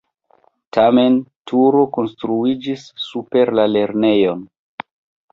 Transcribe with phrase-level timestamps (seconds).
[0.75, 0.99] Tiam
[1.51, 4.41] turo konstruiĝis super la lernejon.